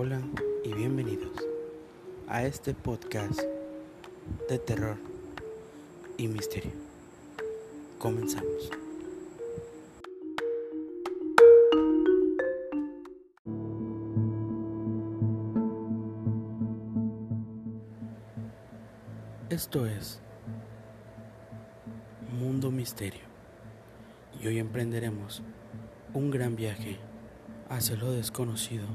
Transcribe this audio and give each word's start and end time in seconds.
Hola 0.00 0.20
y 0.62 0.72
bienvenidos 0.74 1.32
a 2.28 2.44
este 2.44 2.72
podcast 2.72 3.40
de 4.48 4.58
terror 4.60 4.96
y 6.16 6.28
misterio. 6.28 6.70
Comenzamos. 7.98 8.70
Esto 19.50 19.84
es 19.84 20.20
Mundo 22.38 22.70
Misterio 22.70 23.24
y 24.40 24.46
hoy 24.46 24.60
emprenderemos 24.60 25.42
un 26.14 26.30
gran 26.30 26.54
viaje 26.54 27.00
hacia 27.68 27.96
lo 27.96 28.12
desconocido 28.12 28.86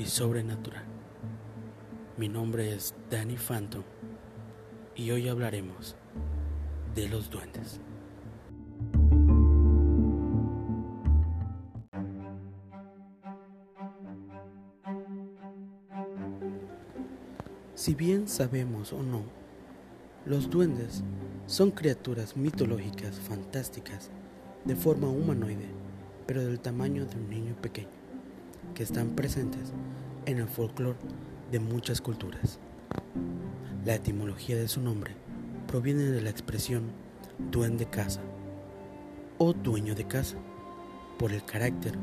y 0.00 0.06
sobrenatural. 0.06 0.82
Mi 2.16 2.26
nombre 2.26 2.72
es 2.72 2.94
Danny 3.10 3.36
Phantom 3.36 3.82
y 4.94 5.10
hoy 5.10 5.28
hablaremos 5.28 5.94
de 6.94 7.08
los 7.08 7.28
duendes. 7.28 7.80
Si 17.74 17.94
bien 17.94 18.26
sabemos 18.26 18.94
o 18.94 19.02
no, 19.02 19.22
los 20.24 20.48
duendes 20.48 21.02
son 21.44 21.70
criaturas 21.70 22.38
mitológicas 22.38 23.20
fantásticas 23.20 24.10
de 24.64 24.76
forma 24.76 25.08
humanoide, 25.08 25.68
pero 26.26 26.42
del 26.42 26.58
tamaño 26.58 27.04
de 27.04 27.16
un 27.16 27.28
niño 27.28 27.54
pequeño, 27.60 27.88
que 28.74 28.82
están 28.82 29.10
presentes 29.10 29.72
en 30.26 30.38
el 30.38 30.48
folclore 30.48 30.98
de 31.50 31.60
muchas 31.60 32.00
culturas. 32.00 32.58
La 33.84 33.94
etimología 33.94 34.56
de 34.56 34.68
su 34.68 34.80
nombre 34.80 35.14
proviene 35.66 36.02
de 36.02 36.20
la 36.20 36.30
expresión 36.30 36.84
duende 37.50 37.86
casa 37.86 38.20
o 39.38 39.52
dueño 39.54 39.94
de 39.94 40.06
casa, 40.06 40.36
por 41.18 41.32
el 41.32 41.44
carácter 41.44 41.94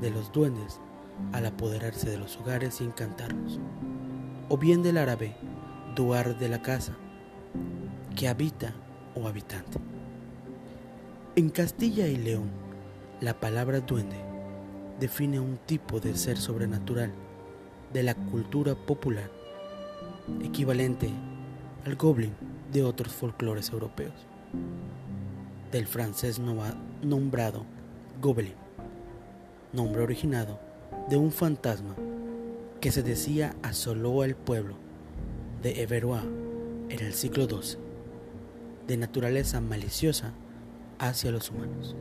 de 0.00 0.10
los 0.10 0.32
duendes 0.32 0.80
al 1.32 1.44
apoderarse 1.44 2.08
de 2.08 2.16
los 2.16 2.38
hogares 2.38 2.80
y 2.80 2.84
encantarlos, 2.84 3.60
o 4.48 4.56
bien 4.56 4.82
del 4.82 4.96
árabe 4.96 5.36
duar 5.94 6.38
de 6.38 6.48
la 6.48 6.62
casa, 6.62 6.96
que 8.16 8.28
habita 8.28 8.72
o 9.14 9.28
habitante. 9.28 9.78
En 11.36 11.50
Castilla 11.50 12.06
y 12.06 12.16
León, 12.16 12.50
la 13.20 13.38
palabra 13.38 13.80
duende 13.80 14.29
define 15.00 15.40
un 15.40 15.56
tipo 15.56 15.98
de 15.98 16.14
ser 16.14 16.36
sobrenatural 16.36 17.10
de 17.92 18.02
la 18.02 18.14
cultura 18.14 18.74
popular, 18.74 19.30
equivalente 20.44 21.10
al 21.86 21.96
goblin 21.96 22.34
de 22.70 22.84
otros 22.84 23.12
folclores 23.12 23.70
europeos, 23.70 24.12
del 25.72 25.86
francés 25.86 26.38
nombrado 27.02 27.64
goblin, 28.20 28.52
nombre 29.72 30.02
originado 30.02 30.60
de 31.08 31.16
un 31.16 31.32
fantasma 31.32 31.96
que 32.80 32.92
se 32.92 33.02
decía 33.02 33.56
asoló 33.62 34.20
al 34.20 34.36
pueblo 34.36 34.74
de 35.62 35.82
Everois 35.82 36.24
en 36.90 37.00
el 37.00 37.14
siglo 37.14 37.46
XII, 37.48 37.78
de 38.86 38.96
naturaleza 38.98 39.62
maliciosa 39.62 40.34
hacia 40.98 41.30
los 41.30 41.50
humanos. 41.50 41.96